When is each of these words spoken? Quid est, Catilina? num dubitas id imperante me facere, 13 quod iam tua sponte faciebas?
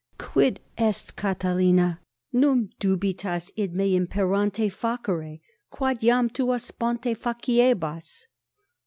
Quid 0.17 0.59
est, 0.79 1.15
Catilina? 1.15 1.99
num 2.33 2.67
dubitas 2.79 3.51
id 3.55 3.75
imperante 3.75 4.57
me 4.61 4.69
facere, 4.71 5.03
13 5.69 5.69
quod 5.69 6.01
iam 6.03 6.27
tua 6.27 6.57
sponte 6.57 7.15
faciebas? 7.15 8.25